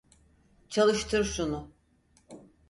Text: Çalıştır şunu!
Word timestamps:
Çalıştır 0.69 1.23
şunu! 1.25 1.71